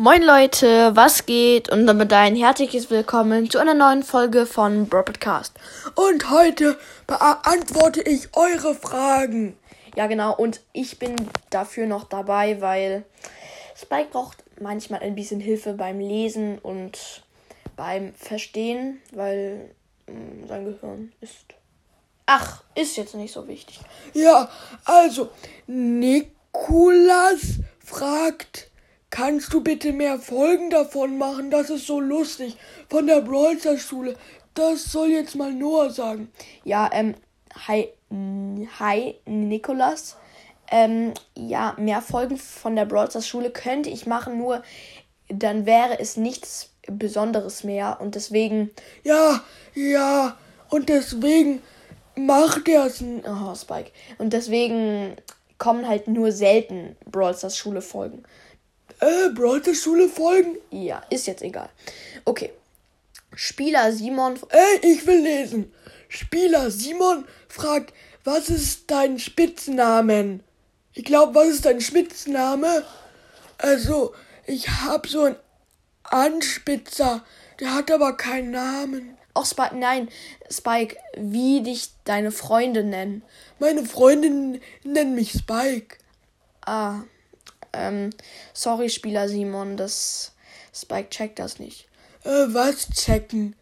[0.00, 1.70] Moin Leute, was geht?
[1.70, 5.54] Und damit ein herzliches Willkommen zu einer neuen Folge von Bro Podcast.
[5.96, 6.78] Und heute
[7.08, 9.58] beantworte ich eure Fragen.
[9.96, 10.36] Ja, genau.
[10.36, 11.16] Und ich bin
[11.50, 13.06] dafür noch dabei, weil
[13.74, 17.24] Spike braucht manchmal ein bisschen Hilfe beim Lesen und
[17.74, 19.74] beim Verstehen, weil
[20.06, 21.44] mm, sein Gehirn ist.
[22.26, 23.80] Ach, ist jetzt nicht so wichtig.
[24.14, 24.48] Ja,
[24.84, 25.30] also,
[25.66, 28.68] Nikolas fragt
[29.10, 31.50] Kannst du bitte mehr Folgen davon machen?
[31.50, 32.56] Das ist so lustig.
[32.90, 34.16] Von der Brawlster Schule.
[34.54, 36.30] Das soll jetzt mal Noah sagen.
[36.64, 37.14] Ja, ähm,
[37.66, 37.88] hi,
[38.78, 40.16] hi, Nikolas.
[40.70, 44.62] Ähm, ja, mehr Folgen von der Brawlster Schule könnte ich machen, nur
[45.28, 48.70] dann wäre es nichts Besonderes mehr und deswegen.
[49.04, 49.42] Ja,
[49.74, 50.36] ja,
[50.68, 51.62] und deswegen
[52.16, 53.02] macht er es.
[53.02, 53.90] Oh, Spike.
[54.18, 55.16] Und deswegen
[55.58, 58.22] kommen halt nur selten Brawlstars Schule Folgen.
[59.00, 60.56] Äh, Brawler Schule folgen?
[60.70, 61.70] Ja, ist jetzt egal.
[62.24, 62.52] Okay.
[63.34, 64.38] Spieler Simon.
[64.48, 65.72] Ey, ich will lesen.
[66.08, 67.92] Spieler Simon fragt,
[68.24, 70.42] was ist dein Spitznamen?
[70.94, 72.84] Ich glaube, was ist dein Spitzname?
[73.58, 74.14] Also,
[74.46, 75.36] ich hab so einen
[76.02, 77.24] Anspitzer,
[77.60, 79.16] der hat aber keinen Namen.
[79.34, 80.08] Ach, Spike, nein,
[80.50, 83.22] Spike, wie dich deine Freunde nennen.
[83.58, 85.98] Meine Freundinnen nennen mich Spike.
[86.64, 87.02] Ah,
[87.72, 88.10] ähm,
[88.52, 90.32] sorry, Spieler Simon, das
[90.74, 91.88] Spike checkt das nicht.
[92.24, 93.54] Äh, was checken?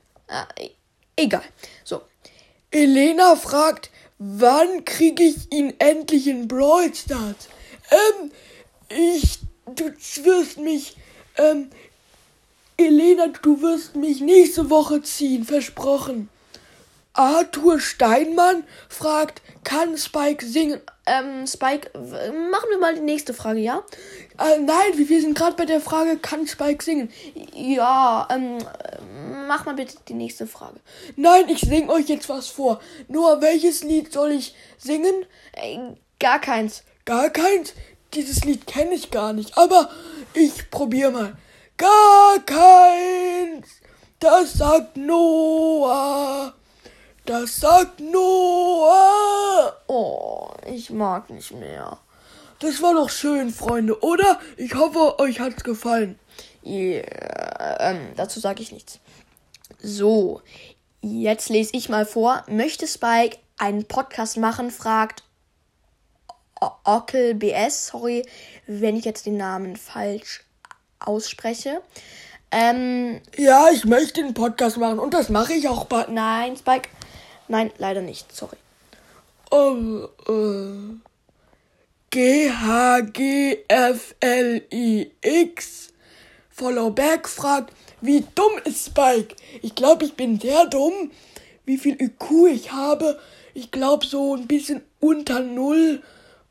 [0.59, 0.71] E
[1.17, 1.45] egal.
[1.85, 2.03] So.
[2.71, 7.49] Elena fragt, wann kriege ich ihn endlich in Brawl Stars?
[7.91, 8.31] Ähm,
[8.89, 9.93] ich, du
[10.25, 10.97] wirst mich,
[11.37, 11.71] ähm,
[12.77, 16.29] Elena, du wirst mich nächste Woche ziehen, versprochen.
[17.17, 20.81] Arthur Steinmann fragt, kann Spike singen?
[21.06, 23.83] Ähm, Spike, machen wir mal die nächste Frage, ja?
[24.39, 27.11] Äh, nein, wir sind gerade bei der Frage, kann Spike singen?
[27.55, 28.59] Ja, ähm,
[29.48, 30.81] mach mal bitte die nächste Frage.
[31.17, 32.81] Nein, ich sing euch jetzt was vor.
[33.09, 35.25] Nur welches Lied soll ich singen?
[35.53, 35.78] Äh,
[36.21, 36.82] gar keins.
[37.05, 37.72] Gar keins?
[38.15, 39.91] Dieses Lied kenne ich gar nicht, aber
[40.34, 41.37] ich probiere mal.
[41.76, 43.69] Gar keins,
[44.19, 46.55] das sagt Noah.
[47.26, 49.76] Das sagt Noah.
[49.88, 51.98] Oh, ich mag nicht mehr.
[52.60, 54.38] Das war doch schön, Freunde, oder?
[54.56, 56.20] Ich hoffe, euch hat's gefallen.
[56.64, 59.00] Yeah, ähm, dazu sage ich nichts.
[59.82, 60.41] So,
[61.00, 62.44] jetzt lese ich mal vor.
[62.48, 64.70] Möchte Spike einen Podcast machen?
[64.70, 65.25] fragt
[66.84, 67.88] Ockel BS.
[67.88, 68.25] Sorry,
[68.69, 70.44] wenn ich jetzt den Namen falsch
[71.00, 71.82] ausspreche.
[72.53, 76.10] Ähm, ja, ich möchte einen Podcast machen und das mache ich auch bald.
[76.10, 76.88] Nein, Spike,
[77.49, 78.34] Nein, leider nicht.
[78.34, 78.57] Sorry.
[79.51, 80.97] Um, äh,
[82.11, 83.12] G-H-G-F-L-I-X.
[86.51, 89.37] Followback fragt, wie dumm ist Spike?
[89.62, 91.11] Ich glaube, ich bin sehr dumm.
[91.65, 93.19] Wie viel IQ ich habe?
[93.53, 96.03] Ich glaube, so ein bisschen unter Null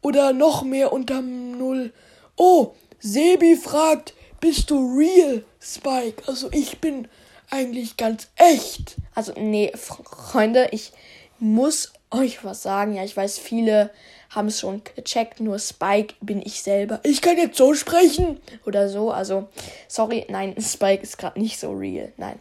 [0.01, 1.91] oder noch mehr unter Null.
[2.35, 6.23] Oh, Sebi fragt, bist du real, Spike?
[6.27, 7.07] Also ich bin
[7.55, 8.97] eigentlich ganz echt.
[9.13, 10.91] Also, nee, Freunde, ich
[11.39, 12.93] muss euch was sagen.
[12.93, 13.91] Ja, ich weiß, viele
[14.29, 16.99] haben es schon gecheckt, nur Spike bin ich selber.
[17.03, 18.39] Ich kann jetzt so sprechen.
[18.65, 19.47] Oder so, also,
[19.87, 22.39] sorry, nein, Spike ist gerade nicht so real, nein.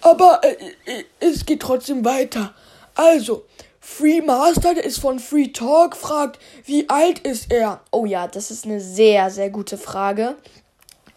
[0.00, 0.56] Aber äh,
[0.86, 2.54] äh, es geht trotzdem weiter.
[2.94, 3.44] Also,
[3.82, 7.80] Free Master, ist von Free Talk, fragt, wie alt ist er?
[7.90, 10.36] Oh ja, das ist eine sehr, sehr gute Frage.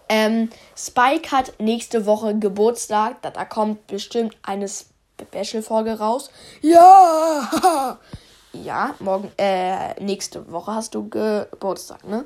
[0.09, 3.21] Ähm, Spike hat nächste Woche Geburtstag.
[3.21, 6.29] Da, da kommt bestimmt eine Special-Folge raus.
[6.61, 7.99] Ja!
[8.55, 12.25] Ja, morgen, äh, nächste Woche hast du Geburtstag, ne?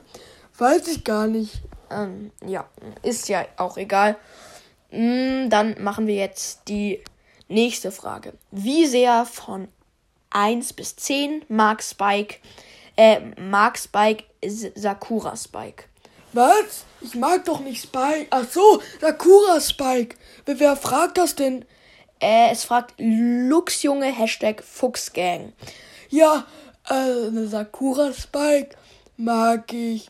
[0.57, 1.61] Weiß ich gar nicht.
[1.89, 2.67] Ähm, ja,
[3.01, 4.17] ist ja auch egal.
[4.91, 7.01] Mm, dann machen wir jetzt die
[7.47, 8.33] nächste Frage.
[8.51, 9.69] Wie sehr von
[10.31, 12.39] 1 bis 10 mag Spike,
[12.97, 14.25] äh, mag Spike
[14.75, 15.85] Sakura Spike?
[16.33, 16.85] Was?
[17.01, 18.27] Ich mag doch nicht Spike.
[18.29, 20.17] Ach so, Sakura Spike.
[20.45, 21.65] Wer, wer fragt das denn?
[22.19, 25.53] Äh, es fragt Luxjunge Hashtag Fuchsgang.
[26.09, 26.45] Ja,
[26.89, 28.75] äh, Sakura Spike
[29.17, 30.09] mag ich.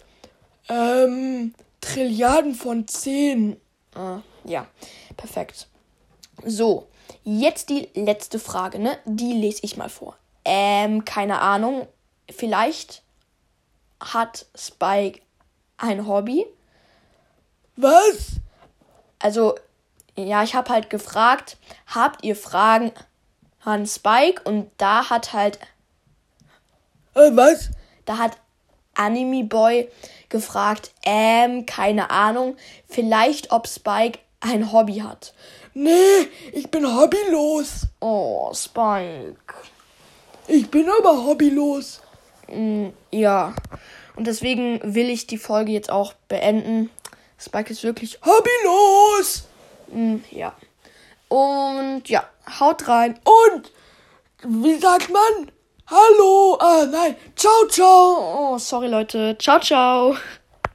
[0.70, 3.58] Ähm, Trilliarden von 10.
[3.96, 4.68] Ah, ja,
[5.16, 5.68] perfekt.
[6.46, 6.88] So,
[7.24, 8.98] jetzt die letzte Frage, ne?
[9.06, 10.18] Die lese ich mal vor.
[10.46, 11.88] Ähm, keine Ahnung.
[12.30, 13.04] Vielleicht
[14.00, 15.22] hat Spike
[15.78, 16.46] ein Hobby.
[17.76, 18.38] Was?
[19.20, 19.56] Also,
[20.16, 21.58] ja, ich habe halt gefragt,
[21.88, 22.92] habt ihr Fragen
[23.64, 24.42] an Spike?
[24.44, 25.60] Und da hat halt.
[27.14, 27.72] Äh, was?
[28.06, 28.38] Da hat
[28.96, 29.90] Anime Boy
[30.30, 32.58] gefragt, ähm, keine Ahnung.
[32.88, 35.34] Vielleicht, ob Spike ein Hobby hat.
[35.74, 37.88] Nee, ich bin hobbylos.
[38.00, 39.36] Oh, Spike.
[40.48, 42.02] Ich bin aber hobbylos.
[42.48, 43.54] Mm, ja.
[44.18, 46.90] Und deswegen will ich die Folge jetzt auch beenden.
[47.40, 49.48] Spike ist wirklich hobbylos.
[49.92, 50.56] Mm, ja.
[51.30, 52.24] Und ja,
[52.60, 53.20] haut rein.
[53.24, 53.72] Und
[54.44, 55.52] wie sagt man?
[55.86, 56.58] Hallo.
[56.60, 57.16] Ah, nein.
[57.36, 58.56] Ciao, ciao.
[58.56, 59.38] Oh, sorry Leute.
[59.38, 60.16] Ciao, ciao.